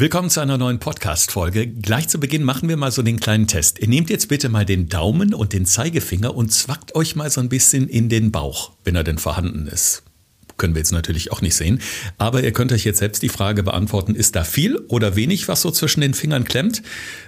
[0.00, 1.66] Willkommen zu einer neuen Podcast-Folge.
[1.66, 3.80] Gleich zu Beginn machen wir mal so den kleinen Test.
[3.80, 7.40] Ihr nehmt jetzt bitte mal den Daumen und den Zeigefinger und zwackt euch mal so
[7.40, 10.04] ein bisschen in den Bauch, wenn er denn vorhanden ist
[10.58, 11.80] können wir jetzt natürlich auch nicht sehen.
[12.18, 15.62] Aber ihr könnt euch jetzt selbst die Frage beantworten, ist da viel oder wenig, was
[15.62, 16.82] so zwischen den Fingern klemmt?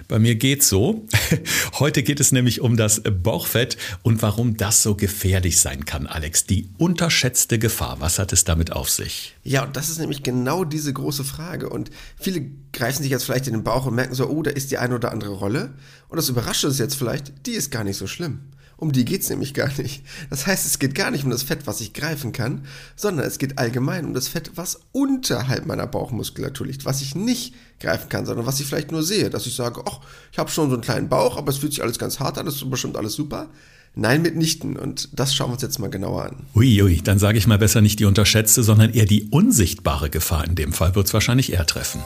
[0.07, 1.07] Bei mir geht's so.
[1.79, 6.45] Heute geht es nämlich um das Bauchfett und warum das so gefährlich sein kann, Alex.
[6.45, 7.97] Die unterschätzte Gefahr.
[7.99, 9.35] Was hat es damit auf sich?
[9.43, 11.69] Ja, und das ist nämlich genau diese große Frage.
[11.69, 11.89] Und
[12.19, 14.77] viele greifen sich jetzt vielleicht in den Bauch und merken so, oh, da ist die
[14.77, 15.73] eine oder andere Rolle.
[16.09, 18.41] Und das überrascht uns jetzt vielleicht, die ist gar nicht so schlimm.
[18.81, 20.03] Um die geht's nämlich gar nicht.
[20.31, 23.37] Das heißt, es geht gar nicht um das Fett, was ich greifen kann, sondern es
[23.37, 28.25] geht allgemein um das Fett, was unterhalb meiner Bauchmuskulatur liegt, was ich nicht greifen kann,
[28.25, 29.99] sondern was ich vielleicht nur sehe, dass ich sage, ach,
[30.31, 32.47] ich habe schon so einen kleinen Bauch, aber es fühlt sich alles ganz hart an,
[32.47, 33.49] das ist bestimmt alles super.
[33.93, 34.77] Nein, mitnichten.
[34.77, 36.37] Und das schauen wir uns jetzt mal genauer an.
[36.55, 40.45] Uiui, ui, dann sage ich mal besser nicht die unterschätzte, sondern eher die unsichtbare Gefahr.
[40.45, 42.01] In dem Fall wird es wahrscheinlich eher treffen.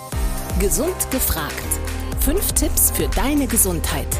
[0.59, 1.53] Gesund gefragt.
[2.19, 4.19] Fünf Tipps für deine Gesundheit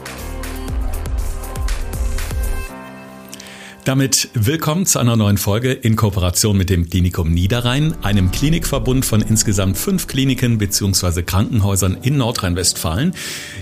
[3.83, 9.23] Damit willkommen zu einer neuen Folge in Kooperation mit dem Klinikum Niederrhein, einem Klinikverbund von
[9.23, 11.23] insgesamt fünf Kliniken bzw.
[11.23, 13.15] Krankenhäusern in Nordrhein-Westfalen.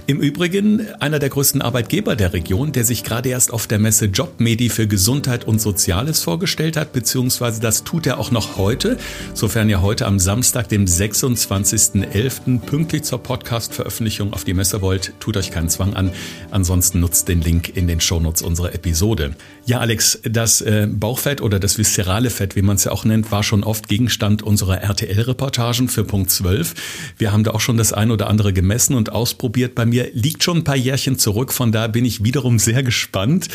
[0.08, 4.08] Im Übrigen einer der größten Arbeitgeber der Region, der sich gerade erst auf der Messe
[4.08, 8.98] Jobmedi für Gesundheit und Soziales vorgestellt hat, beziehungsweise das tut er auch noch heute,
[9.34, 12.60] sofern ihr heute am Samstag, dem 26.11.
[12.60, 16.12] pünktlich zur Podcast-Veröffentlichung auf die Messe wollt, tut euch keinen Zwang an.
[16.52, 19.34] Ansonsten nutzt den Link in den Shownotes unserer Episode.
[19.66, 23.32] Ja, Alex, das äh, Bauchfett oder das viszerale Fett, wie man es ja auch nennt,
[23.32, 26.76] war schon oft Gegenstand unserer RTL-Reportagen für Punkt 12.
[27.18, 29.76] Wir haben da auch schon das ein oder andere gemessen und ausprobiert.
[29.76, 33.48] Bei mir liegt schon ein paar Jährchen zurück, von da bin ich wiederum sehr gespannt.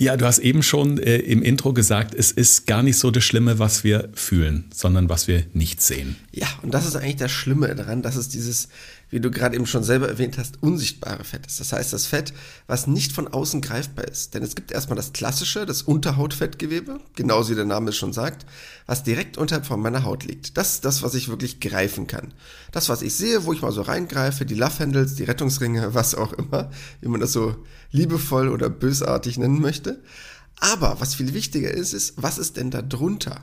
[0.00, 3.24] Ja, du hast eben schon äh, im Intro gesagt, es ist gar nicht so das
[3.24, 6.14] Schlimme, was wir fühlen, sondern was wir nicht sehen.
[6.30, 8.68] Ja, und das ist eigentlich das Schlimme daran, dass es dieses
[9.10, 11.60] wie du gerade eben schon selber erwähnt hast, unsichtbare Fett ist.
[11.60, 12.32] Das heißt, das Fett,
[12.66, 14.34] was nicht von außen greifbar ist.
[14.34, 18.44] Denn es gibt erstmal das klassische, das Unterhautfettgewebe, genauso wie der Name es schon sagt,
[18.86, 20.56] was direkt unterhalb von meiner Haut liegt.
[20.56, 22.34] Das ist das, was ich wirklich greifen kann.
[22.72, 26.14] Das, was ich sehe, wo ich mal so reingreife, die Love Handles, die Rettungsringe, was
[26.14, 26.70] auch immer,
[27.00, 27.56] wie man das so
[27.90, 30.02] liebevoll oder bösartig nennen möchte.
[30.60, 33.42] Aber was viel wichtiger ist, ist, was ist denn da drunter?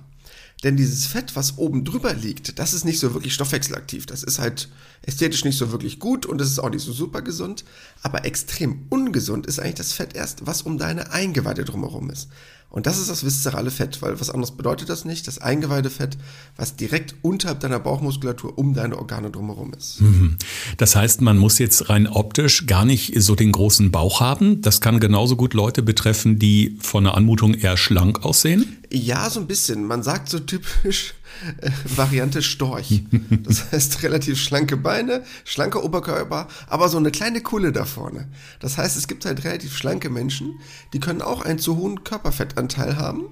[0.64, 4.06] Denn dieses Fett, was oben drüber liegt, das ist nicht so wirklich stoffwechselaktiv.
[4.06, 4.70] Das ist halt
[5.04, 7.66] ästhetisch nicht so wirklich gut und es ist auch nicht so super gesund.
[8.02, 12.30] Aber extrem ungesund ist eigentlich das Fett erst, was um deine Eingeweide drumherum ist.
[12.76, 15.28] Und das ist das viszerale Fett, weil was anderes bedeutet das nicht.
[15.28, 16.18] Das Eingeweidefett,
[16.58, 20.02] was direkt unterhalb deiner Bauchmuskulatur um deine Organe drumherum ist.
[20.02, 20.36] Mhm.
[20.76, 24.60] Das heißt, man muss jetzt rein optisch gar nicht so den großen Bauch haben.
[24.60, 28.78] Das kann genauso gut Leute betreffen, die von der Anmutung eher schlank aussehen.
[28.92, 29.88] Ja, so ein bisschen.
[29.88, 31.14] Man sagt so typisch
[31.62, 33.04] äh, Variante Storch.
[33.44, 38.30] Das heißt relativ schlanke Beine, schlanker Oberkörper, aber so eine kleine Kulle da vorne.
[38.60, 40.60] Das heißt, es gibt halt relativ schlanke Menschen,
[40.94, 43.30] die können auch einen zu hohen Körperfettanteil haben,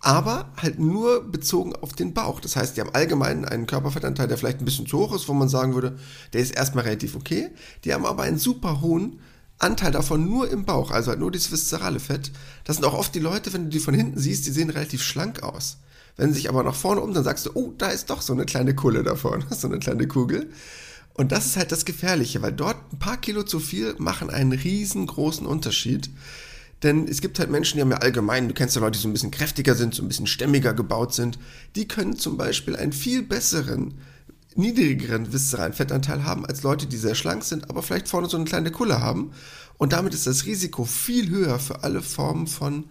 [0.00, 2.40] aber halt nur bezogen auf den Bauch.
[2.40, 5.34] Das heißt, die haben allgemein einen Körperfettanteil, der vielleicht ein bisschen zu hoch ist, wo
[5.34, 5.98] man sagen würde,
[6.32, 7.50] der ist erstmal relativ okay.
[7.84, 9.20] Die haben aber einen super hohen
[9.58, 12.32] Anteil davon nur im Bauch, also halt nur dieses viszerale Fett.
[12.64, 15.02] Das sind auch oft die Leute, wenn du die von hinten siehst, die sehen relativ
[15.02, 15.78] schlank aus.
[16.16, 18.32] Wenn sie sich aber nach vorne um, dann sagst du, oh, da ist doch so
[18.32, 20.50] eine kleine Kulle da vorne, so eine kleine Kugel.
[21.14, 24.52] Und das ist halt das Gefährliche, weil dort ein paar Kilo zu viel machen einen
[24.52, 26.10] riesengroßen Unterschied.
[26.82, 29.08] Denn es gibt halt Menschen, die haben ja allgemein, du kennst ja Leute, die so
[29.08, 31.38] ein bisschen kräftiger sind, so ein bisschen stämmiger gebaut sind,
[31.76, 33.94] die können zum Beispiel einen viel besseren
[34.56, 38.46] niedrigeren viszeralen Fettanteil haben als Leute, die sehr schlank sind, aber vielleicht vorne so eine
[38.46, 39.32] kleine Kulle haben.
[39.78, 42.84] Und damit ist das Risiko viel höher für alle Formen von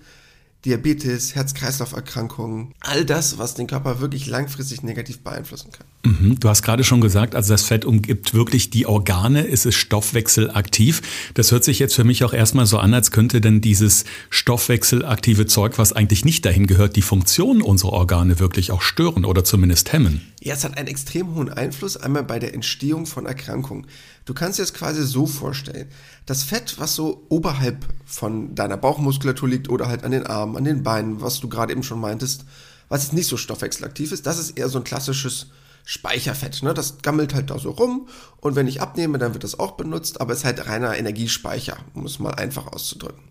[0.66, 5.88] Diabetes, Herz-Kreislauf-Erkrankungen, all das, was den Körper wirklich langfristig negativ beeinflussen kann.
[6.04, 9.76] Mhm, du hast gerade schon gesagt, also das Fett umgibt wirklich die Organe, es ist
[9.76, 11.02] stoffwechselaktiv.
[11.34, 15.46] Das hört sich jetzt für mich auch erstmal so an, als könnte denn dieses stoffwechselaktive
[15.46, 19.94] Zeug, was eigentlich nicht dahin gehört, die Funktion unserer Organe wirklich auch stören oder zumindest
[19.94, 20.29] hemmen.
[20.42, 23.88] Ja, es hat einen extrem hohen Einfluss einmal bei der Entstehung von Erkrankungen.
[24.24, 25.90] Du kannst dir das quasi so vorstellen.
[26.26, 30.64] Das Fett, was so oberhalb von deiner Bauchmuskulatur liegt oder halt an den Armen, an
[30.64, 32.46] den Beinen, was du gerade eben schon meintest,
[32.88, 35.48] was jetzt nicht so stoffwechselaktiv ist, das ist eher so ein klassisches
[35.84, 36.64] Speicherfett.
[36.64, 36.74] Ne?
[36.74, 38.08] Das gammelt halt da so rum
[38.38, 41.78] und wenn ich abnehme, dann wird das auch benutzt, aber es ist halt reiner Energiespeicher,
[41.94, 43.24] um es mal einfach auszudrücken.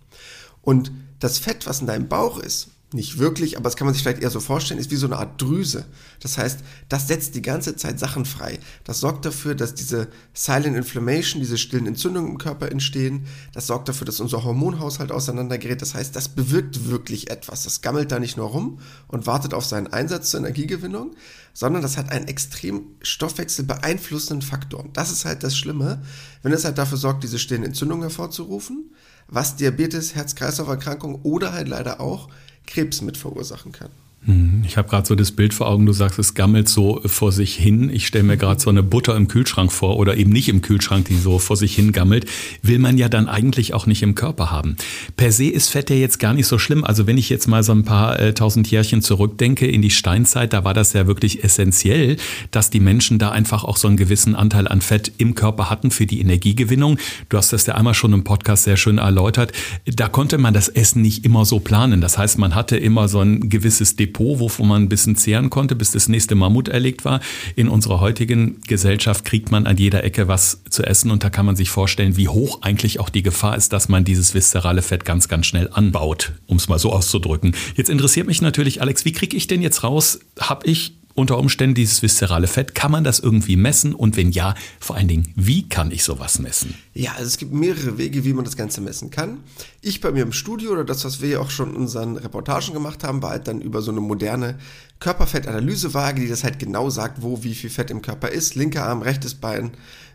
[0.60, 4.02] Und das Fett, was in deinem Bauch ist, nicht wirklich, aber das kann man sich
[4.02, 5.84] vielleicht eher so vorstellen, ist wie so eine Art Drüse.
[6.20, 8.58] Das heißt, das setzt die ganze Zeit Sachen frei.
[8.84, 13.26] Das sorgt dafür, dass diese Silent Inflammation, diese stillen Entzündungen im Körper entstehen.
[13.52, 15.82] Das sorgt dafür, dass unser Hormonhaushalt auseinandergerät.
[15.82, 17.64] Das heißt, das bewirkt wirklich etwas.
[17.64, 21.14] Das gammelt da nicht nur rum und wartet auf seinen Einsatz zur Energiegewinnung,
[21.52, 24.80] sondern das hat einen extrem Stoffwechsel beeinflussenden Faktor.
[24.80, 26.02] Und das ist halt das Schlimme,
[26.42, 28.92] wenn es halt dafür sorgt, diese stillen Entzündungen hervorzurufen,
[29.26, 32.30] was Diabetes, Herz-Kreislauf-Erkrankung oder halt leider auch
[32.68, 33.90] Krebs mit verursachen kann.
[34.26, 37.30] Hm, ich habe gerade so das Bild vor Augen, du sagst, es gammelt so vor
[37.30, 37.88] sich hin.
[37.88, 41.06] Ich stelle mir gerade so eine Butter im Kühlschrank vor oder eben nicht im Kühlschrank,
[41.06, 42.26] die so vor sich hin gammelt.
[42.62, 44.76] Will man ja dann eigentlich auch nicht im Körper haben.
[45.16, 46.84] Per se ist Fett ja jetzt gar nicht so schlimm.
[46.84, 50.52] Also wenn ich jetzt mal so ein paar äh, tausend Jährchen zurückdenke in die Steinzeit,
[50.52, 52.16] da war das ja wirklich essentiell,
[52.50, 55.92] dass die Menschen da einfach auch so einen gewissen Anteil an Fett im Körper hatten
[55.92, 56.98] für die Energiegewinnung.
[57.28, 59.52] Du hast das ja einmal schon im Podcast sehr schön erläutert.
[59.86, 62.00] Da konnte man das Essen nicht immer so planen.
[62.00, 65.50] Das heißt, man hatte immer so ein gewisses Depot Depot, wovon man ein bisschen zehren
[65.50, 67.20] konnte, bis das nächste Mammut erlegt war.
[67.56, 71.46] In unserer heutigen Gesellschaft kriegt man an jeder Ecke was zu essen und da kann
[71.46, 75.04] man sich vorstellen, wie hoch eigentlich auch die Gefahr ist, dass man dieses viszerale Fett
[75.04, 77.54] ganz, ganz schnell anbaut, um es mal so auszudrücken.
[77.76, 81.74] Jetzt interessiert mich natürlich, Alex, wie kriege ich denn jetzt raus, habe ich unter Umständen
[81.74, 82.74] dieses viszerale Fett?
[82.74, 83.94] Kann man das irgendwie messen?
[83.94, 86.74] Und wenn ja, vor allen Dingen, wie kann ich sowas messen?
[86.94, 89.40] Ja, also es gibt mehrere Wege, wie man das Ganze messen kann.
[89.82, 92.72] Ich bei mir im Studio oder das, was wir ja auch schon in unseren Reportagen
[92.72, 94.58] gemacht haben, war halt dann über so eine moderne
[95.00, 98.54] Körperfettanalysewaage, die das halt genau sagt, wo wie viel Fett im Körper ist.
[98.54, 99.72] Linker Arm, rechtes Bein,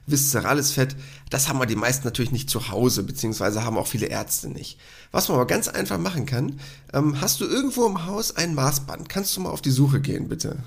[0.08, 0.96] viszerales Fett.
[1.30, 4.80] Das haben wir die meisten natürlich nicht zu Hause, beziehungsweise haben auch viele Ärzte nicht.
[5.12, 6.60] Was man aber ganz einfach machen kann,
[6.94, 9.10] ähm, hast du irgendwo im Haus ein Maßband?
[9.10, 10.58] Kannst du mal auf die Suche gehen, bitte?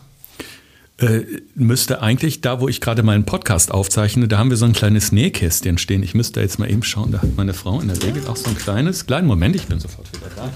[0.99, 4.73] Äh, müsste eigentlich, da wo ich gerade meinen Podcast aufzeichne, da haben wir so ein
[4.73, 6.03] kleines Nähkästchen stehen.
[6.03, 8.49] Ich müsste jetzt mal eben schauen, da hat meine Frau in der Regel auch so
[8.49, 9.05] ein kleines.
[9.05, 10.51] Kleinen Moment, ich bin sofort wieder da.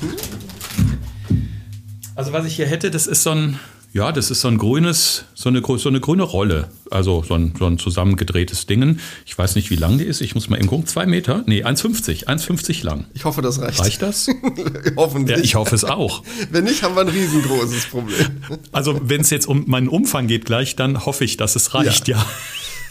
[2.14, 3.60] Also was ich hier hätte, das ist so ein,
[3.92, 6.68] ja, das ist so ein grünes, so eine, so eine grüne Rolle.
[6.90, 8.98] Also so ein, so ein zusammengedrehtes Ding.
[9.26, 10.20] Ich weiß nicht, wie lang die ist.
[10.20, 10.86] Ich muss mal eben gucken.
[10.86, 11.42] Zwei Meter?
[11.46, 12.26] Nee, 1,50.
[12.26, 13.06] 1,50 lang.
[13.14, 13.80] Ich hoffe, das reicht.
[13.80, 14.28] Reicht das?
[14.96, 15.38] Hoffentlich.
[15.38, 16.22] Ja, ich hoffe es auch.
[16.50, 18.42] Wenn nicht, haben wir ein riesengroßes Problem.
[18.70, 22.06] Also wenn es jetzt um meinen Umfang geht gleich, dann hoffe ich, dass es reicht,
[22.06, 22.18] ja.
[22.18, 22.26] ja.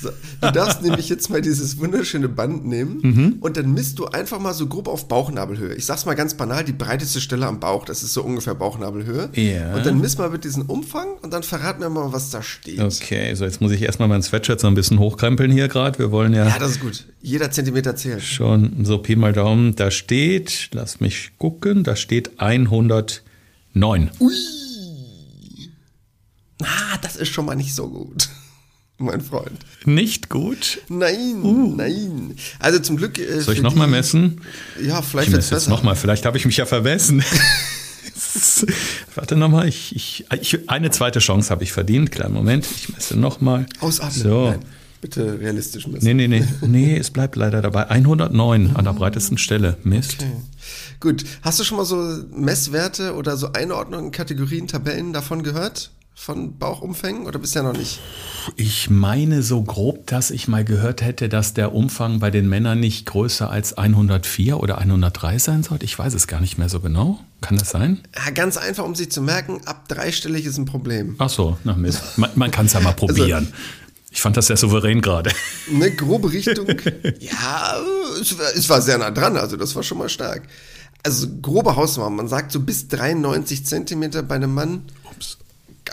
[0.01, 0.10] So,
[0.42, 3.38] du darfst nämlich jetzt mal dieses wunderschöne Band nehmen mhm.
[3.42, 5.75] und dann misst du einfach mal so grob auf Bauchnabelhöhe.
[5.75, 9.30] Ich sag's mal ganz banal, die breiteste Stelle am Bauch, das ist so ungefähr Bauchnabelhöhe.
[9.34, 9.75] Ja.
[9.75, 12.80] Und dann misst mal mit diesem Umfang und dann verrat mir mal, was da steht.
[12.80, 16.00] Okay, so jetzt muss ich erstmal mein Sweatshirt so ein bisschen hochkrempeln hier gerade.
[16.00, 16.48] Wir wollen ja.
[16.48, 17.06] Ja, das ist gut.
[17.22, 18.24] Jeder Zentimeter zählt.
[18.24, 19.75] Schon so Pi mal Daumen.
[19.75, 23.22] Da steht, lass mich gucken, da steht 109.
[24.19, 24.34] Ui.
[26.62, 28.30] Ah, das ist schon mal nicht so gut
[29.00, 29.57] mein Freund.
[29.86, 30.81] Nicht gut?
[30.90, 31.75] Nein, uh.
[31.75, 32.36] nein.
[32.60, 33.18] Also zum Glück.
[33.18, 34.42] Äh, Soll ich nochmal messen?
[34.81, 35.69] Ja, vielleicht wird es besser.
[35.69, 37.24] Nochmal, vielleicht habe ich mich ja vermessen.
[39.16, 42.12] Warte nochmal, ich, ich, ich, eine zweite Chance habe ich verdient.
[42.12, 43.66] Kleinen Moment, ich messe nochmal.
[43.80, 44.24] Ausatmen.
[44.24, 44.50] So.
[44.50, 44.60] Nein,
[45.02, 46.06] bitte realistisch messen.
[46.06, 46.45] Nee, nee, nee.
[46.62, 47.90] Nee, es bleibt leider dabei.
[47.90, 49.78] 109 an der breitesten Stelle.
[49.84, 50.18] Mist.
[50.19, 50.31] Okay.
[51.00, 51.24] Gut.
[51.42, 51.95] Hast du schon mal so
[52.31, 55.92] Messwerte oder so Einordnungen, Kategorien, Tabellen davon gehört?
[56.19, 58.00] Von Bauchumfängen oder bisher noch nicht?
[58.57, 62.81] Ich meine so grob, dass ich mal gehört hätte, dass der Umfang bei den Männern
[62.81, 65.86] nicht größer als 104 oder 103 sein sollte.
[65.86, 67.21] Ich weiß es gar nicht mehr so genau.
[67.39, 68.01] Kann das sein?
[68.16, 71.16] Ja, ganz einfach, um sich zu merken, ab dreistellig ist ein Problem.
[71.19, 72.18] Ach so, na Mist.
[72.18, 73.45] Man, man kann es ja mal also, probieren.
[73.45, 73.54] Also,
[74.12, 75.31] ich fand das sehr souverän gerade.
[75.74, 76.68] Eine grobe Richtung.
[77.19, 77.77] ja,
[78.19, 80.44] es war, es war sehr nah dran, also das war schon mal stark.
[81.01, 84.81] Also grobe Hausnummer, man sagt so bis 93 Zentimeter bei einem Mann.
[85.06, 85.38] Ups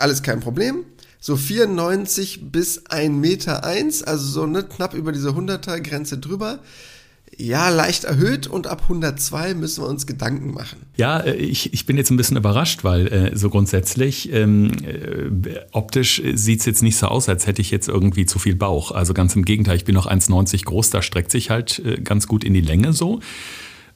[0.01, 0.85] alles kein Problem.
[1.19, 6.59] So 94 bis 1 Meter 1, also so ne, knapp über diese 100er Grenze drüber.
[7.39, 10.79] Ja, leicht erhöht und ab 102 müssen wir uns Gedanken machen.
[10.95, 15.59] Ja, äh, ich, ich bin jetzt ein bisschen überrascht, weil äh, so grundsätzlich ähm, äh,
[15.71, 18.91] optisch sieht es jetzt nicht so aus, als hätte ich jetzt irgendwie zu viel Bauch.
[18.91, 22.27] Also ganz im Gegenteil, ich bin noch 1,90 groß, da streckt sich halt äh, ganz
[22.27, 23.19] gut in die Länge so.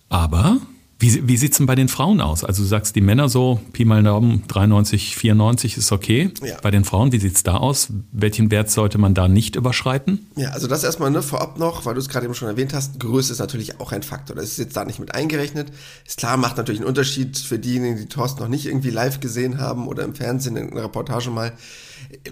[0.10, 0.58] Aber
[1.02, 2.44] wie, wie sieht es denn bei den Frauen aus?
[2.44, 6.30] Also du sagst, die Männer so, Pi mal Daumen, 93, 94 ist okay.
[6.46, 6.58] Ja.
[6.62, 7.90] Bei den Frauen, wie sieht es da aus?
[8.12, 10.28] Welchen Wert sollte man da nicht überschreiten?
[10.36, 13.00] Ja, also das erstmal ne, vorab noch, weil du es gerade eben schon erwähnt hast,
[13.00, 14.36] Größe ist natürlich auch ein Faktor.
[14.36, 15.72] Das ist jetzt da nicht mit eingerechnet.
[16.06, 19.60] Ist klar, macht natürlich einen Unterschied für diejenigen, die Thorsten noch nicht irgendwie live gesehen
[19.60, 21.54] haben oder im Fernsehen in einer Reportage mal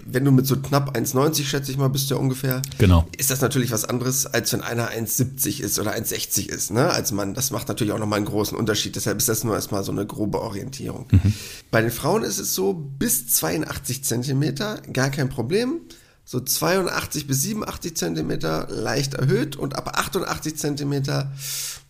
[0.04, 3.06] wenn du mit so knapp 1,90 schätze ich mal bist du ja ungefähr, genau.
[3.16, 7.12] ist das natürlich was anderes, als wenn einer 1,70 ist oder 1,60 ist, ne, als
[7.12, 7.34] Mann.
[7.34, 8.96] Das macht natürlich auch nochmal einen großen Unterschied.
[8.96, 11.06] Deshalb ist das nur erstmal so eine grobe Orientierung.
[11.10, 11.32] Mhm.
[11.70, 15.80] Bei den Frauen ist es so, bis 82 Zentimeter, gar kein Problem.
[16.24, 21.32] So 82 bis 87 Zentimeter leicht erhöht und ab 88 Zentimeter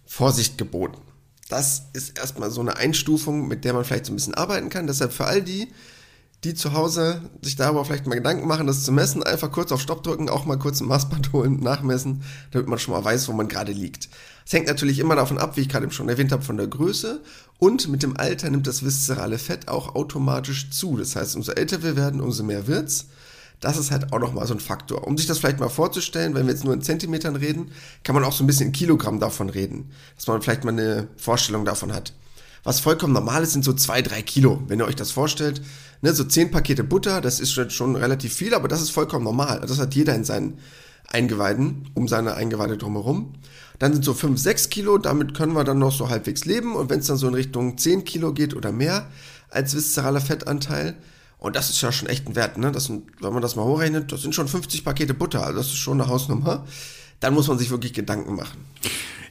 [0.06, 0.98] Vorsicht geboten.
[1.50, 4.86] Das ist erstmal so eine Einstufung, mit der man vielleicht so ein bisschen arbeiten kann.
[4.86, 5.68] Deshalb für all die,
[6.44, 9.80] die zu Hause sich darüber vielleicht mal Gedanken machen, das zu messen, einfach kurz auf
[9.80, 13.32] Stopp drücken, auch mal kurz ein Maßband holen, nachmessen, damit man schon mal weiß, wo
[13.32, 14.08] man gerade liegt.
[14.46, 17.20] Es hängt natürlich immer davon ab, wie ich gerade schon erwähnt habe, von der Größe
[17.58, 20.96] und mit dem Alter nimmt das viszerale Fett auch automatisch zu.
[20.96, 23.06] Das heißt, umso älter wir werden, umso mehr wird's.
[23.60, 25.06] Das ist halt auch nochmal so ein Faktor.
[25.06, 28.24] Um sich das vielleicht mal vorzustellen, wenn wir jetzt nur in Zentimetern reden, kann man
[28.24, 29.90] auch so ein bisschen in Kilogramm davon reden.
[30.16, 32.14] Dass man vielleicht mal eine Vorstellung davon hat.
[32.62, 34.62] Was vollkommen normal ist, sind so zwei, drei Kilo.
[34.66, 35.62] Wenn ihr euch das vorstellt,
[36.02, 39.60] ne, so zehn Pakete Butter, das ist schon relativ viel, aber das ist vollkommen normal.
[39.66, 40.58] Das hat jeder in seinen
[41.08, 43.34] Eingeweiden, um seine Eingeweide drumherum.
[43.78, 46.76] Dann sind so fünf, sechs Kilo, damit können wir dann noch so halbwegs leben.
[46.76, 49.08] Und wenn es dann so in Richtung zehn Kilo geht oder mehr
[49.48, 50.96] als viszeraler Fettanteil,
[51.38, 52.70] und das ist ja schon echt ein Wert, ne?
[52.70, 55.68] Das sind, wenn man das mal hochrechnet, das sind schon 50 Pakete Butter, also das
[55.68, 56.66] ist schon eine Hausnummer.
[57.20, 58.64] Dann muss man sich wirklich Gedanken machen.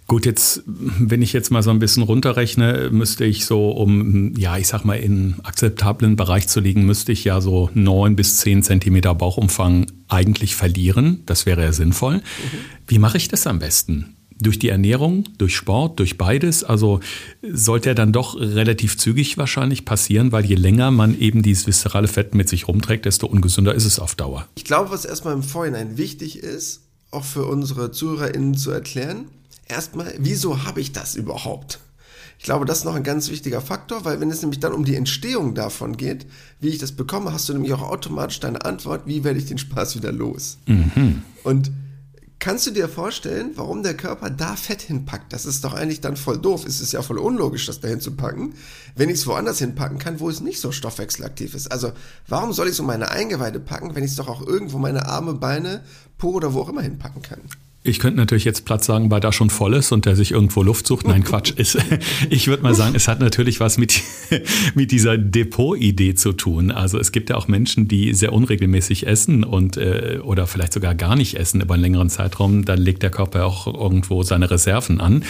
[0.09, 4.57] Gut, jetzt, wenn ich jetzt mal so ein bisschen runterrechne, müsste ich so, um, ja,
[4.57, 8.63] ich sag mal, in akzeptablen Bereich zu liegen, müsste ich ja so neun bis zehn
[8.63, 11.21] Zentimeter Bauchumfang eigentlich verlieren.
[11.27, 12.15] Das wäre ja sinnvoll.
[12.15, 12.21] Mhm.
[12.87, 14.15] Wie mache ich das am besten?
[14.39, 16.63] Durch die Ernährung, durch Sport, durch beides.
[16.63, 17.01] Also
[17.43, 22.07] sollte er dann doch relativ zügig wahrscheinlich passieren, weil je länger man eben dieses viszerale
[22.07, 24.47] Fett mit sich rumträgt, desto ungesünder ist es auf Dauer.
[24.55, 29.25] Ich glaube, was erstmal im Vorhinein wichtig ist, auch für unsere ZuhörerInnen zu erklären,
[29.69, 31.79] erstmal, wieso habe ich das überhaupt?
[32.37, 34.85] Ich glaube, das ist noch ein ganz wichtiger Faktor, weil wenn es nämlich dann um
[34.85, 36.25] die Entstehung davon geht,
[36.61, 39.57] wie ich das bekomme, hast du nämlich auch automatisch deine Antwort, wie werde ich den
[39.57, 40.57] Spaß wieder los?
[40.65, 41.23] Mhm.
[41.43, 41.69] Und
[42.39, 45.33] kannst du dir vorstellen, warum der Körper da Fett hinpackt?
[45.33, 46.65] Das ist doch eigentlich dann voll doof.
[46.65, 48.53] Es ist ja voll unlogisch, das da hinzupacken,
[48.95, 51.69] wenn ich es woanders hinpacken kann, wo es nicht so stoffwechselaktiv ist.
[51.69, 51.91] Also,
[52.29, 55.33] warum soll ich so meine Eingeweide packen, wenn ich es doch auch irgendwo meine Arme,
[55.33, 55.83] Beine,
[56.17, 57.41] Po oder wo auch immer hinpacken kann?
[57.89, 60.61] Ich könnte natürlich jetzt Platz sagen, weil da schon voll ist und der sich irgendwo
[60.61, 61.07] Luft sucht.
[61.07, 61.51] Nein, Quatsch.
[61.55, 61.77] Ist,
[62.29, 64.01] ich würde mal sagen, es hat natürlich was mit,
[64.75, 66.71] mit dieser Depot-Idee zu tun.
[66.71, 70.93] Also es gibt ja auch Menschen, die sehr unregelmäßig essen und äh, oder vielleicht sogar
[70.93, 72.63] gar nicht essen über einen längeren Zeitraum.
[72.63, 75.23] Dann legt der Körper auch irgendwo seine Reserven an.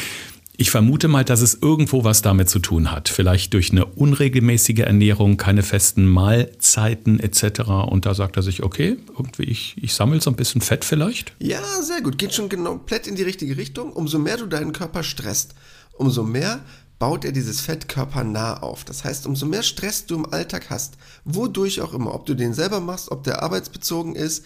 [0.62, 3.08] Ich vermute mal, dass es irgendwo was damit zu tun hat.
[3.08, 7.62] Vielleicht durch eine unregelmäßige Ernährung, keine festen Mahlzeiten etc.
[7.88, 11.32] Und da sagt er sich, okay, irgendwie ich, ich sammle so ein bisschen Fett vielleicht.
[11.40, 12.18] Ja, sehr gut.
[12.18, 13.94] Geht schon komplett in die richtige Richtung.
[13.94, 15.56] Umso mehr du deinen Körper stresst,
[15.94, 16.60] umso mehr
[17.00, 18.84] baut er dieses Fett körpernah auf.
[18.84, 22.54] Das heißt, umso mehr Stress du im Alltag hast, wodurch auch immer, ob du den
[22.54, 24.44] selber machst, ob der arbeitsbezogen ist,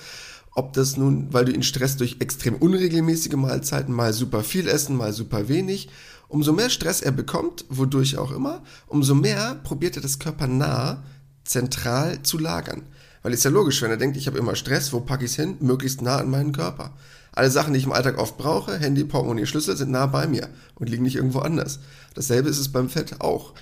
[0.55, 4.95] ob das nun, weil du ihn stresst durch extrem unregelmäßige Mahlzeiten, mal super viel essen,
[4.95, 5.89] mal super wenig.
[6.27, 11.03] Umso mehr Stress er bekommt, wodurch auch immer, umso mehr probiert er das Körper nah
[11.43, 12.83] zentral zu lagern.
[13.21, 15.37] Weil ist ja logisch, wenn er denkt, ich habe immer Stress, wo packe ich es
[15.37, 15.57] hin?
[15.59, 16.93] Möglichst nah an meinen Körper.
[17.31, 20.49] Alle Sachen, die ich im Alltag oft brauche, Handy, Portemonnaie, Schlüssel, sind nah bei mir
[20.75, 21.79] und liegen nicht irgendwo anders.
[22.13, 23.53] Dasselbe ist es beim Fett auch.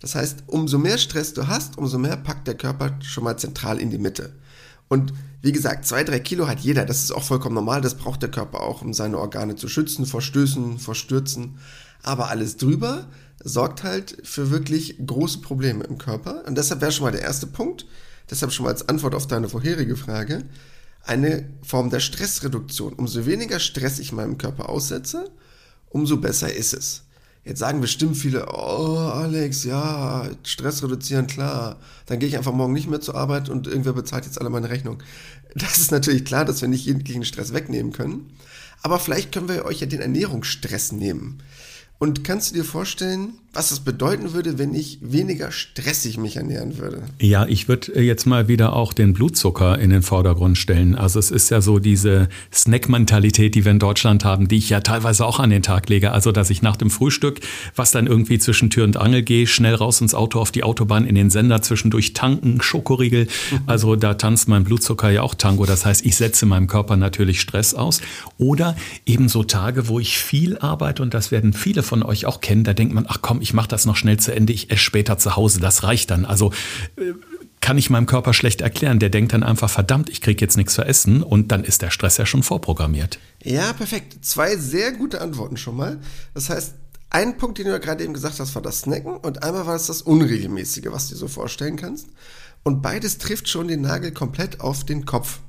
[0.00, 3.78] Das heißt, umso mehr Stress du hast, umso mehr packt der Körper schon mal zentral
[3.78, 4.32] in die Mitte.
[4.88, 6.84] Und wie gesagt, zwei, drei Kilo hat jeder.
[6.84, 7.80] Das ist auch vollkommen normal.
[7.80, 11.58] Das braucht der Körper auch, um seine Organe zu schützen vor Stößen, vor Stürzen.
[12.02, 13.08] Aber alles drüber
[13.42, 16.44] sorgt halt für wirklich große Probleme im Körper.
[16.46, 17.86] Und deshalb wäre schon mal der erste Punkt.
[18.30, 20.44] Deshalb schon mal als Antwort auf deine vorherige Frage.
[21.04, 22.92] Eine Form der Stressreduktion.
[22.92, 25.30] Umso weniger Stress ich meinem Körper aussetze,
[25.88, 27.04] umso besser ist es.
[27.44, 31.78] Jetzt sagen bestimmt viele, oh Alex, ja, Stress reduzieren, klar.
[32.06, 34.68] Dann gehe ich einfach morgen nicht mehr zur Arbeit und irgendwer bezahlt jetzt alle meine
[34.68, 35.02] Rechnung.
[35.54, 38.30] Das ist natürlich klar, dass wir nicht jeden Stress wegnehmen können.
[38.82, 41.42] Aber vielleicht können wir euch ja den Ernährungsstress nehmen.
[41.98, 46.78] Und kannst du dir vorstellen, was das bedeuten würde, wenn ich weniger stressig mich ernähren
[46.78, 47.02] würde?
[47.20, 50.94] Ja, ich würde äh, jetzt mal wieder auch den Blutzucker in den Vordergrund stellen.
[50.94, 54.80] Also es ist ja so diese Snack-Mentalität, die wir in Deutschland haben, die ich ja
[54.80, 56.12] teilweise auch an den Tag lege.
[56.12, 57.40] Also dass ich nach dem Frühstück,
[57.74, 61.04] was dann irgendwie zwischen Tür und Angel gehe, schnell raus ins Auto auf die Autobahn,
[61.04, 63.24] in den Sender, zwischendurch tanken, Schokoriegel.
[63.24, 63.58] Mhm.
[63.66, 65.66] Also da tanzt mein Blutzucker ja auch Tango.
[65.66, 68.00] Das heißt, ich setze meinem Körper natürlich Stress aus.
[68.38, 68.76] Oder
[69.06, 72.62] eben so Tage, wo ich viel arbeite und das werden viele von euch auch kennen,
[72.62, 75.18] da denkt man, ach komm, ich mache das noch schnell zu Ende, ich esse später
[75.18, 76.24] zu Hause, das reicht dann.
[76.24, 76.52] Also
[76.96, 77.12] äh,
[77.60, 78.98] kann ich meinem Körper schlecht erklären.
[78.98, 81.90] Der denkt dann einfach, verdammt, ich kriege jetzt nichts zu essen und dann ist der
[81.90, 83.18] Stress ja schon vorprogrammiert.
[83.42, 84.24] Ja, perfekt.
[84.24, 86.00] Zwei sehr gute Antworten schon mal.
[86.34, 86.74] Das heißt,
[87.10, 89.74] ein Punkt, den du ja gerade eben gesagt hast, war das Snacken und einmal war
[89.74, 92.08] es das Unregelmäßige, was du dir so vorstellen kannst.
[92.62, 95.40] Und beides trifft schon den Nagel komplett auf den Kopf.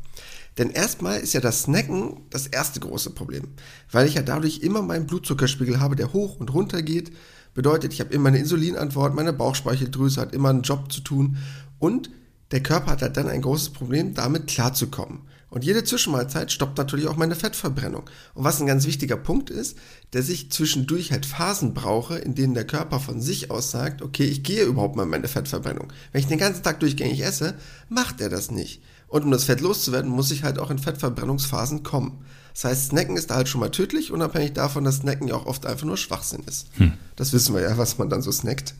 [0.57, 3.49] Denn erstmal ist ja das Snacken das erste große Problem,
[3.91, 7.11] weil ich ja dadurch immer meinen Blutzuckerspiegel habe, der hoch und runter geht.
[7.53, 11.37] Bedeutet, ich habe immer eine Insulinantwort, meine Bauchspeicheldrüse hat immer einen Job zu tun
[11.79, 12.09] und
[12.51, 15.21] der Körper hat halt dann ein großes Problem, damit klarzukommen.
[15.49, 18.09] Und jede Zwischenmahlzeit stoppt natürlich auch meine Fettverbrennung.
[18.33, 19.77] Und was ein ganz wichtiger Punkt ist,
[20.11, 24.23] dass ich zwischendurch halt Phasen brauche, in denen der Körper von sich aus sagt, okay,
[24.23, 25.91] ich gehe überhaupt mal in meine Fettverbrennung.
[26.13, 27.55] Wenn ich den ganzen Tag durchgängig esse,
[27.89, 28.81] macht er das nicht.
[29.07, 32.23] Und um das Fett loszuwerden, muss ich halt auch in Fettverbrennungsphasen kommen.
[32.53, 35.45] Das heißt, Snacken ist da halt schon mal tödlich, unabhängig davon, dass Snacken ja auch
[35.45, 36.67] oft einfach nur Schwachsinn ist.
[36.77, 36.93] Hm.
[37.15, 38.75] Das wissen wir ja, was man dann so snackt.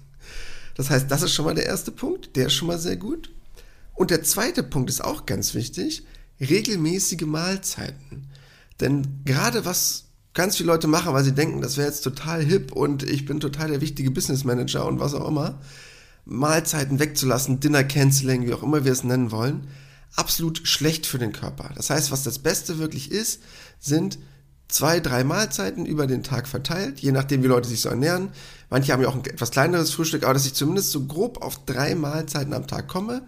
[0.76, 3.30] Das heißt, das ist schon mal der erste Punkt, der ist schon mal sehr gut.
[3.94, 6.04] Und der zweite Punkt ist auch ganz wichtig,
[6.40, 8.28] regelmäßige Mahlzeiten.
[8.80, 12.72] Denn gerade was ganz viele Leute machen, weil sie denken, das wäre jetzt total hip
[12.72, 15.60] und ich bin total der wichtige Business Manager und was auch immer,
[16.26, 19.68] Mahlzeiten wegzulassen, Dinner Canceling, wie auch immer wir es nennen wollen,
[20.16, 21.72] absolut schlecht für den Körper.
[21.76, 23.42] Das heißt, was das Beste wirklich ist,
[23.80, 24.18] sind
[24.68, 28.32] zwei, drei Mahlzeiten über den Tag verteilt, je nachdem, wie Leute sich so ernähren.
[28.70, 31.66] Manche haben ja auch ein etwas kleineres Frühstück, aber dass ich zumindest so grob auf
[31.66, 33.24] drei Mahlzeiten am Tag komme,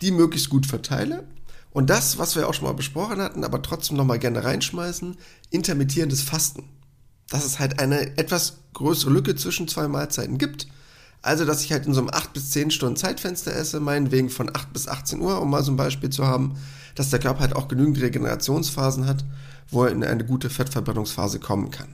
[0.00, 1.24] die möglichst gut verteile
[1.74, 5.16] und das, was wir auch schon mal besprochen hatten, aber trotzdem nochmal gerne reinschmeißen,
[5.50, 6.68] intermittierendes Fasten.
[7.28, 10.68] Dass es halt eine etwas größere Lücke zwischen zwei Mahlzeiten gibt.
[11.24, 14.54] Also, dass ich halt in so einem 8 bis 10 Stunden Zeitfenster esse, meinetwegen von
[14.54, 16.52] 8 bis 18 Uhr, um mal so ein Beispiel zu haben,
[16.96, 19.24] dass der Körper halt auch genügend Regenerationsphasen hat,
[19.70, 21.88] wo er in eine gute Fettverbrennungsphase kommen kann.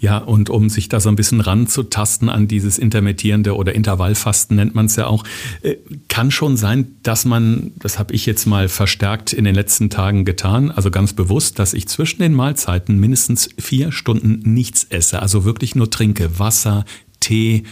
[0.00, 4.74] Ja, und um sich da so ein bisschen ranzutasten an dieses intermittierende oder Intervallfasten nennt
[4.74, 5.24] man es ja auch,
[5.60, 5.76] äh,
[6.08, 10.24] kann schon sein, dass man, das habe ich jetzt mal verstärkt in den letzten Tagen
[10.24, 15.44] getan, also ganz bewusst, dass ich zwischen den Mahlzeiten mindestens vier Stunden nichts esse, also
[15.44, 16.86] wirklich nur trinke, Wasser,
[17.20, 17.64] Tee,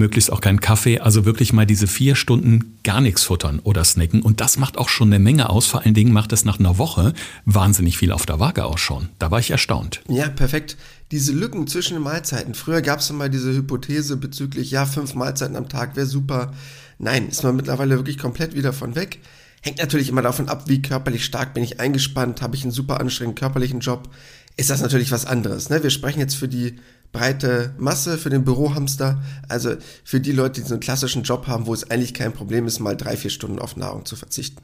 [0.00, 4.22] möglichst auch keinen Kaffee, also wirklich mal diese vier Stunden gar nichts futtern oder snacken.
[4.22, 5.66] Und das macht auch schon eine Menge aus.
[5.66, 7.12] Vor allen Dingen macht es nach einer Woche
[7.44, 9.10] wahnsinnig viel auf der Waage aus schon.
[9.20, 10.02] Da war ich erstaunt.
[10.08, 10.76] Ja, perfekt.
[11.12, 12.54] Diese Lücken zwischen den Mahlzeiten.
[12.54, 16.52] Früher gab es mal diese Hypothese bezüglich, ja, fünf Mahlzeiten am Tag wäre super.
[16.98, 19.20] Nein, ist man mittlerweile wirklich komplett wieder von weg.
[19.62, 22.98] Hängt natürlich immer davon ab, wie körperlich stark bin ich eingespannt, habe ich einen super
[23.00, 24.08] anstrengenden körperlichen Job.
[24.56, 25.70] Ist das natürlich was anderes.
[25.70, 25.82] Ne?
[25.82, 26.76] Wir sprechen jetzt für die
[27.12, 29.20] breite Masse für den Bürohamster.
[29.48, 29.74] Also
[30.04, 32.80] für die Leute, die so einen klassischen Job haben, wo es eigentlich kein Problem ist,
[32.80, 34.60] mal drei, vier Stunden auf Nahrung zu verzichten.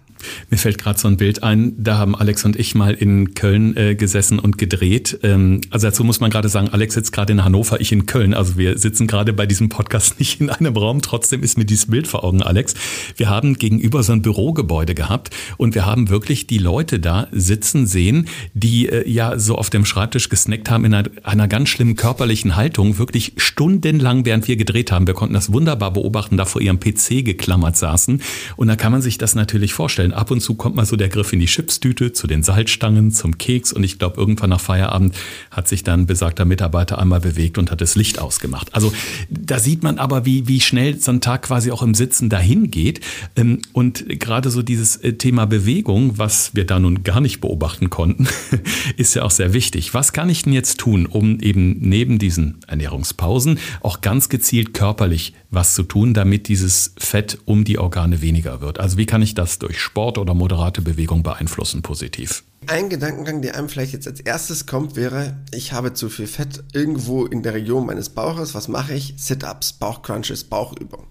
[0.50, 3.76] Mir fällt gerade so ein Bild ein, da haben Alex und ich mal in Köln
[3.76, 5.18] äh, gesessen und gedreht.
[5.22, 8.32] Ähm, also dazu muss man gerade sagen, Alex sitzt gerade in Hannover, ich in Köln.
[8.32, 11.02] Also wir sitzen gerade bei diesem Podcast nicht in einem Raum.
[11.02, 12.74] Trotzdem ist mir dieses Bild vor Augen, Alex.
[13.16, 17.86] Wir haben gegenüber so ein Bürogebäude gehabt und wir haben wirklich die Leute da sitzen
[17.86, 21.96] sehen, die äh, ja so auf dem Schreibtisch gesnackt haben in einer, einer ganz schlimmen
[21.96, 25.06] körperlichen Haltung, wirklich stundenlang, während wir gedreht haben.
[25.06, 28.20] Wir konnten das wunderbar beobachten, da vor ihrem PC geklammert saßen.
[28.56, 31.08] Und da kann man sich das natürlich vorstellen ab und zu kommt mal so der
[31.08, 35.14] Griff in die Chipstüte, zu den Salzstangen, zum Keks und ich glaube, irgendwann nach Feierabend
[35.50, 38.74] hat sich dann besagter Mitarbeiter einmal bewegt und hat das Licht ausgemacht.
[38.74, 38.92] Also
[39.30, 42.70] da sieht man aber, wie, wie schnell so ein Tag quasi auch im Sitzen dahin
[42.70, 43.00] geht.
[43.36, 47.90] Ähm, und gerade so dieses äh, Thema Bewegung, was wir da nun gar nicht beobachten
[47.90, 48.26] konnten,
[48.96, 49.94] ist ja auch sehr wichtig.
[49.94, 55.32] Was kann ich denn jetzt tun, um eben neben diesen Ernährungspausen auch ganz gezielt körperlich
[55.50, 58.80] was zu tun, damit dieses Fett um die Organe weniger wird?
[58.80, 62.42] Also wie kann ich das durch Sport oder moderate Bewegung beeinflussen positiv?
[62.66, 66.64] Ein Gedankengang, der einem vielleicht jetzt als erstes kommt, wäre, ich habe zu viel Fett
[66.72, 68.56] irgendwo in der Region meines Bauches.
[68.56, 69.14] Was mache ich?
[69.18, 71.06] Sit-ups, Bauchcrunches, Bauchübung.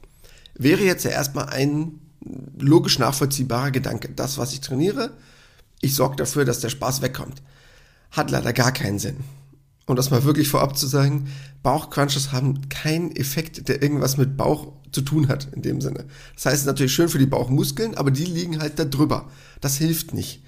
[0.56, 2.00] Wäre jetzt ja erstmal ein
[2.60, 4.10] logisch nachvollziehbarer Gedanke.
[4.14, 5.12] Das, was ich trainiere,
[5.80, 7.42] ich sorge dafür, dass der Spaß wegkommt.
[8.12, 9.24] Hat leider gar keinen Sinn
[9.86, 11.28] um das mal wirklich vorab zu sagen,
[11.64, 16.06] Bauchcrunches haben keinen Effekt, der irgendwas mit Bauch zu tun hat in dem Sinne.
[16.36, 19.30] Das heißt, natürlich schön für die Bauchmuskeln, aber die liegen halt da drüber.
[19.62, 20.42] Das hilft nicht.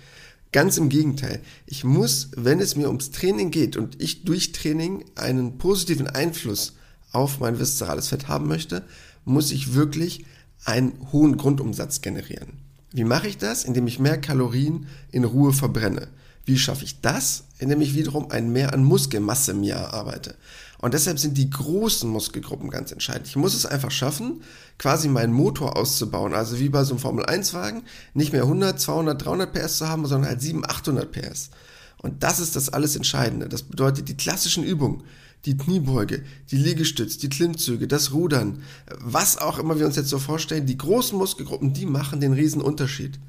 [0.52, 1.41] Ganz im Gegenteil.
[1.65, 6.73] Ich muss, wenn es mir ums Training geht und ich durch Training einen positiven Einfluss
[7.12, 8.84] auf mein viszerales Fett haben möchte,
[9.26, 10.26] muss ich wirklich
[10.63, 12.54] einen hohen Grundumsatz generieren.
[12.91, 13.65] Wie mache ich das?
[13.65, 16.08] Indem ich mehr Kalorien in Ruhe verbrenne.
[16.45, 17.46] Wie schaffe ich das?
[17.60, 20.36] Indem ich wiederum ein Mehr an Muskelmasse im Jahr arbeite.
[20.80, 23.28] Und deshalb sind die großen Muskelgruppen ganz entscheidend.
[23.28, 24.43] Ich muss es einfach schaffen,
[24.78, 26.34] quasi meinen Motor auszubauen.
[26.34, 30.30] Also wie bei so einem Formel-1-Wagen, nicht mehr 100, 200, 300 PS zu haben, sondern
[30.30, 31.50] halt 700, 800 PS.
[32.00, 33.50] Und das ist das alles Entscheidende.
[33.50, 35.04] Das bedeutet die klassischen Übungen,
[35.46, 38.62] die Kniebeuge, die Liegestütz, die Klimmzüge, das Rudern,
[39.00, 42.62] was auch immer wir uns jetzt so vorstellen, die großen Muskelgruppen, die machen den riesen
[42.62, 43.20] Unterschied.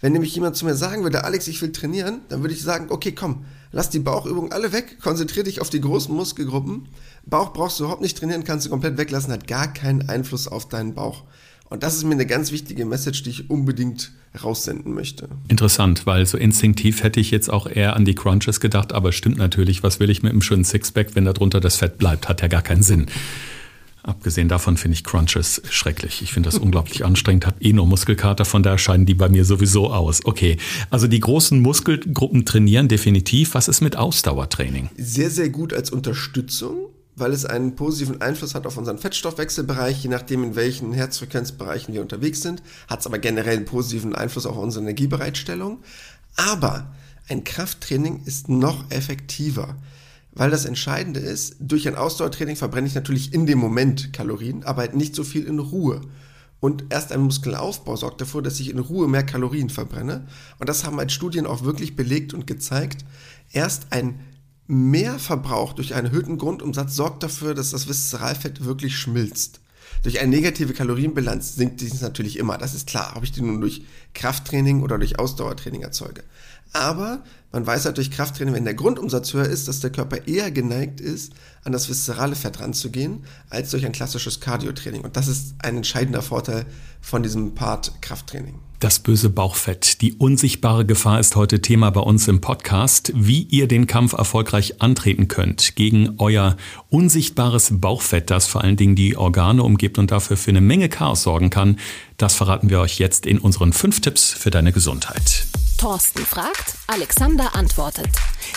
[0.00, 2.86] Wenn nämlich jemand zu mir sagen würde, Alex, ich will trainieren, dann würde ich sagen,
[2.88, 6.88] okay, komm, lass die Bauchübungen alle weg, konzentriere dich auf die großen Muskelgruppen.
[7.26, 10.68] Bauch brauchst du überhaupt nicht trainieren, kannst du komplett weglassen, hat gar keinen Einfluss auf
[10.68, 11.24] deinen Bauch.
[11.68, 14.10] Und das ist mir eine ganz wichtige Message, die ich unbedingt
[14.42, 15.28] raussenden möchte.
[15.46, 19.38] Interessant, weil so instinktiv hätte ich jetzt auch eher an die Crunches gedacht, aber stimmt
[19.38, 22.42] natürlich, was will ich mit einem schönen Sixpack, wenn da drunter das Fett bleibt, hat
[22.42, 23.06] ja gar keinen Sinn.
[24.02, 26.22] Abgesehen davon finde ich Crunches schrecklich.
[26.22, 29.44] Ich finde das unglaublich anstrengend, habe eh nur Muskelkater, von daher scheiden die bei mir
[29.44, 30.24] sowieso aus.
[30.24, 30.56] Okay,
[30.90, 33.54] also die großen Muskelgruppen trainieren definitiv.
[33.54, 34.90] Was ist mit Ausdauertraining?
[34.96, 40.08] Sehr, sehr gut als Unterstützung, weil es einen positiven Einfluss hat auf unseren Fettstoffwechselbereich, je
[40.08, 44.56] nachdem in welchen Herzfrequenzbereichen wir unterwegs sind, hat es aber generell einen positiven Einfluss auf
[44.56, 45.78] unsere Energiebereitstellung.
[46.36, 46.92] Aber
[47.28, 49.76] ein Krafttraining ist noch effektiver.
[50.32, 54.82] Weil das Entscheidende ist, durch ein Ausdauertraining verbrenne ich natürlich in dem Moment Kalorien, aber
[54.82, 56.00] halt nicht so viel in Ruhe.
[56.60, 60.26] Und erst ein Muskelaufbau sorgt dafür, dass ich in Ruhe mehr Kalorien verbrenne.
[60.58, 63.04] Und das haben halt Studien auch wirklich belegt und gezeigt.
[63.50, 64.20] Erst ein
[64.66, 69.60] Mehrverbrauch durch einen erhöhten Grundumsatz sorgt dafür, dass das Viszeralfett wirklich schmilzt.
[70.02, 73.60] Durch eine negative Kalorienbilanz sinkt dies natürlich immer, das ist klar, ob ich die nun
[73.60, 73.82] durch
[74.14, 76.22] Krafttraining oder durch Ausdauertraining erzeuge.
[76.72, 80.52] Aber man weiß halt durch Krafttraining, wenn der Grundumsatz höher ist, dass der Körper eher
[80.52, 81.32] geneigt ist,
[81.64, 85.02] an das viszerale Fett ranzugehen, als durch ein klassisches Cardiotraining.
[85.02, 86.66] Und das ist ein entscheidender Vorteil
[87.00, 88.54] von diesem Part Krafttraining.
[88.78, 90.00] Das böse Bauchfett.
[90.00, 93.12] Die unsichtbare Gefahr ist heute Thema bei uns im Podcast.
[93.14, 96.56] Wie ihr den Kampf erfolgreich antreten könnt gegen euer
[96.88, 101.24] unsichtbares Bauchfett, das vor allen Dingen die Organe umgibt und dafür für eine Menge Chaos
[101.24, 101.78] sorgen kann,
[102.20, 105.46] das verraten wir euch jetzt in unseren fünf Tipps für deine Gesundheit.
[105.78, 108.10] Thorsten fragt, Alexander antwortet.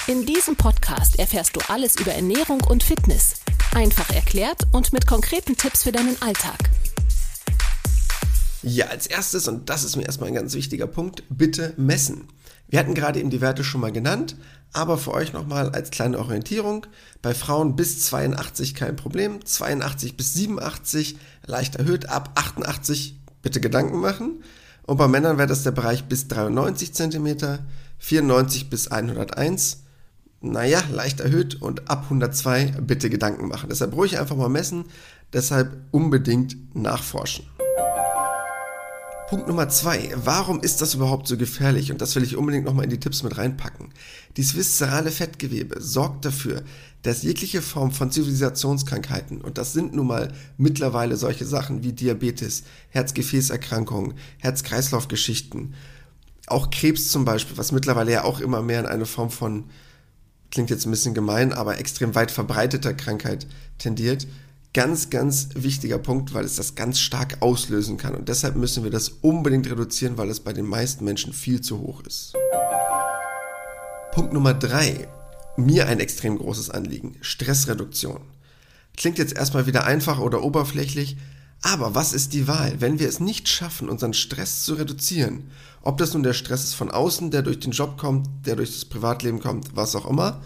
[0.07, 3.35] In diesem Podcast erfährst du alles über Ernährung und Fitness.
[3.73, 6.57] Einfach erklärt und mit konkreten Tipps für deinen Alltag.
[8.63, 12.27] Ja, als erstes, und das ist mir erstmal ein ganz wichtiger Punkt, bitte messen.
[12.67, 14.35] Wir hatten gerade eben die Werte schon mal genannt,
[14.73, 16.85] aber für euch nochmal als kleine Orientierung.
[17.21, 23.99] Bei Frauen bis 82 kein Problem, 82 bis 87 leicht erhöht, ab 88 bitte Gedanken
[23.99, 24.43] machen.
[24.87, 27.59] Und bei Männern wäre das der Bereich bis 93 cm,
[27.99, 29.83] 94 bis 101
[30.43, 33.69] naja, leicht erhöht und ab 102 bitte Gedanken machen.
[33.69, 34.85] Deshalb ruhig einfach mal messen,
[35.31, 37.45] deshalb unbedingt nachforschen.
[39.29, 40.11] Punkt Nummer zwei.
[40.15, 41.91] Warum ist das überhaupt so gefährlich?
[41.91, 43.89] Und das will ich unbedingt nochmal in die Tipps mit reinpacken.
[44.35, 46.61] Dieses viszerale Fettgewebe sorgt dafür,
[47.03, 52.63] dass jegliche Form von Zivilisationskrankheiten, und das sind nun mal mittlerweile solche Sachen wie Diabetes,
[52.89, 55.73] Herzgefäßerkrankungen, Herz-Kreislauf-Geschichten,
[56.47, 59.65] auch Krebs zum Beispiel, was mittlerweile ja auch immer mehr in eine Form von,
[60.51, 64.27] klingt jetzt ein bisschen gemein, aber extrem weit verbreiteter Krankheit tendiert,
[64.73, 68.15] Ganz, ganz wichtiger Punkt, weil es das ganz stark auslösen kann.
[68.15, 71.79] Und deshalb müssen wir das unbedingt reduzieren, weil es bei den meisten Menschen viel zu
[71.79, 72.33] hoch ist.
[74.13, 75.07] Punkt Nummer drei.
[75.55, 77.15] Mir ein extrem großes Anliegen.
[77.21, 78.21] Stressreduktion.
[78.97, 81.15] Klingt jetzt erstmal wieder einfach oder oberflächlich,
[81.61, 85.51] aber was ist die Wahl, wenn wir es nicht schaffen, unseren Stress zu reduzieren?
[85.83, 88.71] Ob das nun der Stress ist von außen, der durch den Job kommt, der durch
[88.71, 90.41] das Privatleben kommt, was auch immer,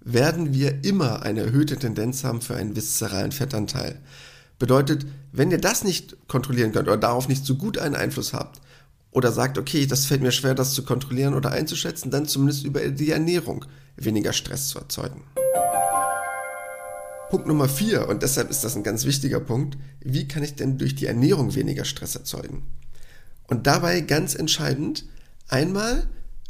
[0.00, 4.00] werden wir immer eine erhöhte Tendenz haben für einen viszeralen Fettanteil.
[4.58, 8.61] Bedeutet, wenn ihr das nicht kontrollieren könnt oder darauf nicht so gut einen Einfluss habt
[9.12, 12.80] oder sagt, okay, das fällt mir schwer, das zu kontrollieren oder einzuschätzen, dann zumindest über
[12.88, 13.64] die Ernährung
[13.96, 15.24] weniger Stress zu erzeugen.
[17.30, 20.76] Punkt Nummer vier und deshalb ist das ein ganz wichtiger Punkt, wie kann ich denn
[20.76, 22.64] durch die Ernährung weniger Stress erzeugen?
[23.46, 25.06] Und dabei ganz entscheidend,
[25.48, 26.08] einmal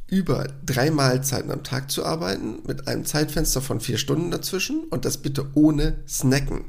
[0.09, 5.05] über drei Mahlzeiten am Tag zu arbeiten, mit einem Zeitfenster von vier Stunden dazwischen und
[5.05, 6.65] das bitte ohne Snacken.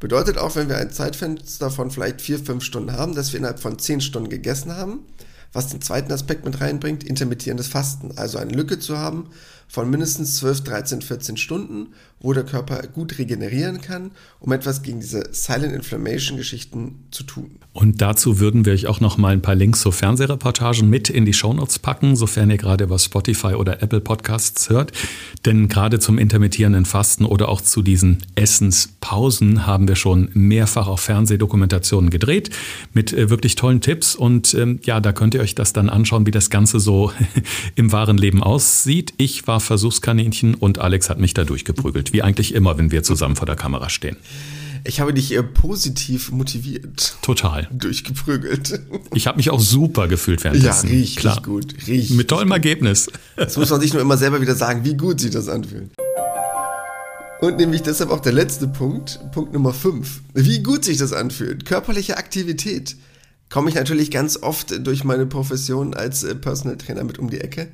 [0.00, 3.60] Bedeutet auch, wenn wir ein Zeitfenster von vielleicht vier, fünf Stunden haben, dass wir innerhalb
[3.60, 5.04] von zehn Stunden gegessen haben,
[5.52, 9.28] was den zweiten Aspekt mit reinbringt, intermittierendes Fasten, also eine Lücke zu haben
[9.70, 15.00] von mindestens 12, 13, 14 Stunden, wo der Körper gut regenerieren kann, um etwas gegen
[15.00, 17.52] diese Silent Inflammation Geschichten zu tun.
[17.72, 21.24] Und dazu würden wir euch auch noch mal ein paar Links zur Fernsehreportagen mit in
[21.24, 24.92] die Shownotes packen, sofern ihr gerade über Spotify oder Apple Podcasts hört.
[25.46, 30.98] Denn gerade zum intermittierenden Fasten oder auch zu diesen Essenspausen haben wir schon mehrfach auch
[30.98, 32.50] Fernsehdokumentationen gedreht
[32.92, 34.16] mit äh, wirklich tollen Tipps.
[34.16, 37.12] Und ähm, ja, da könnt ihr euch das dann anschauen, wie das Ganze so
[37.76, 39.14] im wahren Leben aussieht.
[39.16, 43.36] Ich war Versuchskaninchen und Alex hat mich da durchgeprügelt, wie eigentlich immer, wenn wir zusammen
[43.36, 44.16] vor der Kamera stehen.
[44.84, 47.16] Ich habe dich eher positiv motiviert.
[47.22, 47.68] Total.
[47.72, 48.80] Durchgeprügelt.
[49.12, 50.88] Ich habe mich auch super gefühlt währenddessen.
[50.88, 51.42] Ja, richtig Klar.
[51.42, 51.74] gut.
[51.74, 53.10] Richtig Mit tollem Ergebnis.
[53.36, 55.90] Das muss man sich nur immer selber wieder sagen, wie gut sich das anfühlt.
[57.40, 60.20] Und nämlich deshalb auch der letzte Punkt, Punkt Nummer 5.
[60.34, 61.64] Wie gut sich das anfühlt.
[61.64, 62.96] Körperliche Aktivität.
[63.48, 67.40] Komme ich natürlich ganz oft durch meine Profession als äh, Personal Trainer mit um die
[67.40, 67.68] Ecke.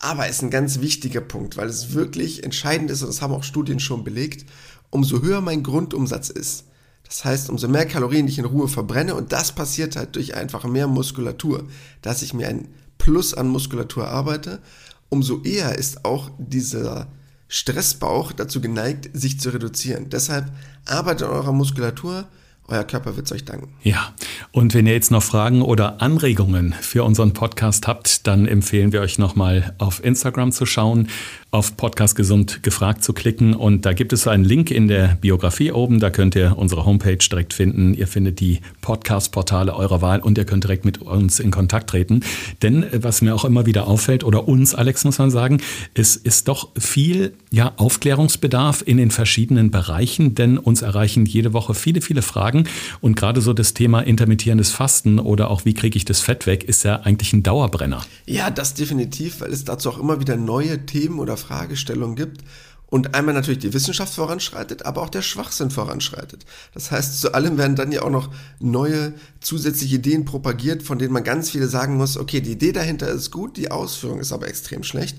[0.00, 3.44] Aber ist ein ganz wichtiger Punkt, weil es wirklich entscheidend ist, und das haben auch
[3.44, 4.46] Studien schon belegt,
[4.88, 6.64] umso höher mein Grundumsatz ist.
[7.04, 10.64] Das heißt, umso mehr Kalorien ich in Ruhe verbrenne und das passiert halt durch einfach
[10.64, 11.68] mehr Muskulatur,
[12.02, 14.60] dass ich mir ein Plus an Muskulatur arbeite,
[15.08, 17.08] umso eher ist auch dieser
[17.48, 20.08] Stressbauch dazu geneigt, sich zu reduzieren.
[20.08, 20.52] Deshalb
[20.86, 22.28] arbeitet an eurer Muskulatur,
[22.70, 23.68] euer Körper wird es euch danken.
[23.82, 24.14] Ja,
[24.52, 29.00] und wenn ihr jetzt noch Fragen oder Anregungen für unseren Podcast habt, dann empfehlen wir
[29.00, 31.08] euch nochmal auf Instagram zu schauen
[31.52, 33.54] auf Podcast Gesund gefragt zu klicken.
[33.54, 35.98] Und da gibt es einen Link in der Biografie oben.
[35.98, 37.92] Da könnt ihr unsere Homepage direkt finden.
[37.92, 42.20] Ihr findet die Podcast-Portale eurer Wahl und ihr könnt direkt mit uns in Kontakt treten.
[42.62, 45.60] Denn äh, was mir auch immer wieder auffällt, oder uns, Alex, muss man sagen,
[45.94, 51.74] es ist doch viel ja, Aufklärungsbedarf in den verschiedenen Bereichen, denn uns erreichen jede Woche
[51.74, 52.59] viele, viele Fragen.
[53.00, 56.64] Und gerade so das Thema intermittierendes Fasten oder auch wie kriege ich das Fett weg,
[56.64, 58.04] ist ja eigentlich ein Dauerbrenner.
[58.26, 62.42] Ja, das definitiv, weil es dazu auch immer wieder neue Themen oder Fragestellung gibt
[62.90, 66.44] und einmal natürlich die Wissenschaft voranschreitet, aber auch der Schwachsinn voranschreitet.
[66.74, 71.12] Das heißt, zu allem werden dann ja auch noch neue zusätzliche Ideen propagiert, von denen
[71.12, 74.48] man ganz viele sagen muss, okay, die Idee dahinter ist gut, die Ausführung ist aber
[74.48, 75.16] extrem schlecht.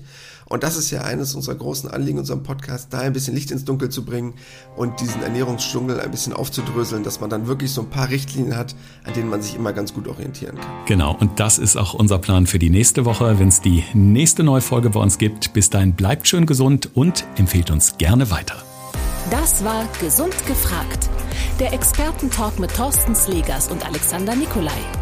[0.52, 3.64] Und das ist ja eines unserer großen Anliegen unserem Podcast, da ein bisschen Licht ins
[3.64, 4.34] Dunkel zu bringen
[4.76, 8.76] und diesen Ernährungsdschungel ein bisschen aufzudröseln, dass man dann wirklich so ein paar Richtlinien hat,
[9.04, 10.70] an denen man sich immer ganz gut orientieren kann.
[10.84, 14.42] Genau, und das ist auch unser Plan für die nächste Woche, wenn es die nächste
[14.42, 15.54] neue Folge bei uns gibt.
[15.54, 18.56] Bis dahin bleibt schön gesund und empfehlt uns gerne weiter.
[19.30, 21.08] Das war Gesund gefragt.
[21.60, 25.01] Der Expertentalk mit Thorsten Slegers und Alexander Nikolai.